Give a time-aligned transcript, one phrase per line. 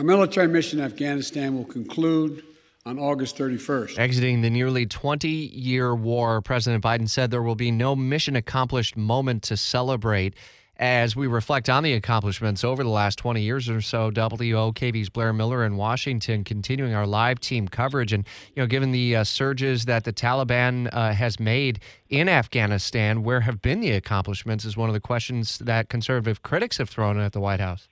[0.00, 2.42] Our military mission in Afghanistan will conclude
[2.86, 3.98] on August 31st.
[3.98, 8.96] Exiting the nearly 20 year war, President Biden said there will be no mission accomplished
[8.96, 10.32] moment to celebrate.
[10.78, 15.34] As we reflect on the accomplishments over the last 20 years or so, WOKV's Blair
[15.34, 18.14] Miller in Washington continuing our live team coverage.
[18.14, 18.24] And,
[18.54, 21.78] you know, given the uh, surges that the Taliban uh, has made
[22.08, 26.78] in Afghanistan, where have been the accomplishments is one of the questions that conservative critics
[26.78, 27.86] have thrown at the White House.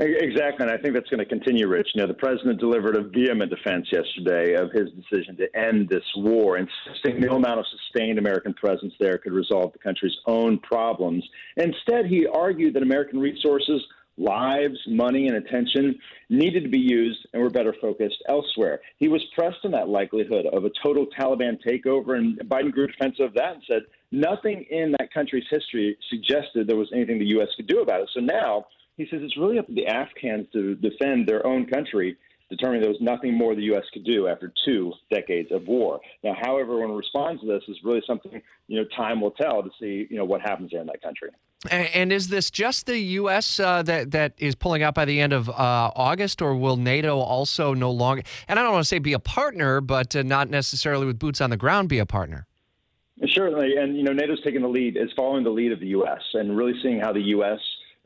[0.00, 1.90] Exactly, and I think that's going to continue, Rich.
[1.94, 6.02] You know, the president delivered a vehement defense yesterday of his decision to end this
[6.16, 11.24] war, insisting no amount of sustained American presence there could resolve the country's own problems.
[11.56, 13.80] Instead, he argued that American resources,
[14.16, 15.96] lives, money, and attention
[16.28, 18.80] needed to be used and were better focused elsewhere.
[18.98, 23.26] He was pressed on that likelihood of a total Taliban takeover, and Biden grew defensive
[23.26, 27.48] of that and said nothing in that country's history suggested there was anything the U.S.
[27.56, 28.10] could do about it.
[28.12, 32.16] So now he says it's really up to the Afghans to defend their own country,
[32.48, 33.84] determining there was nothing more the U.S.
[33.92, 36.00] could do after two decades of war.
[36.22, 39.70] Now, how everyone responds to this is really something you know time will tell to
[39.80, 41.30] see you know what happens there in that country.
[41.70, 43.58] And is this just the U.S.
[43.58, 45.52] Uh, that that is pulling out by the end of uh,
[45.96, 48.22] August, or will NATO also no longer?
[48.46, 51.40] And I don't want to say be a partner, but uh, not necessarily with boots
[51.40, 52.46] on the ground be a partner.
[53.28, 56.20] Certainly, and you know NATO's taking the lead, is following the lead of the U.S.
[56.34, 57.58] and really seeing how the U.S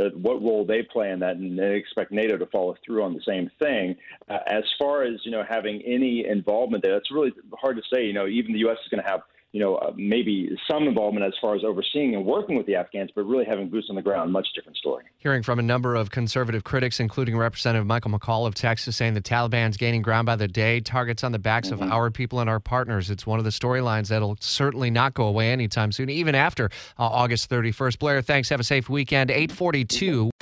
[0.00, 3.14] uh, what role they play in that, and they expect NATO to follow through on
[3.14, 3.96] the same thing.
[4.28, 8.04] Uh, as far as you know, having any involvement there, it's really hard to say.
[8.04, 8.78] You know, even the U.S.
[8.84, 9.20] is going to have
[9.54, 13.12] you know, uh, maybe some involvement as far as overseeing and working with the Afghans,
[13.14, 15.04] but really having boots on the ground, much different story.
[15.18, 19.20] Hearing from a number of conservative critics, including Representative Michael McCaul of Texas, saying the
[19.20, 21.84] Taliban's gaining ground by the day, targets on the backs mm-hmm.
[21.84, 23.10] of our people and our partners.
[23.10, 26.64] It's one of the storylines that'll certainly not go away anytime soon, even after
[26.98, 28.00] uh, August 31st.
[28.00, 28.48] Blair, thanks.
[28.48, 29.30] Have a safe weekend.
[29.30, 30.30] 842.